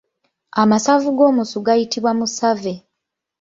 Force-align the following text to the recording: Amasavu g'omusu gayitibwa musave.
Amasavu 0.61 1.09
g'omusu 1.17 1.57
gayitibwa 1.65 2.11
musave. 2.19 2.73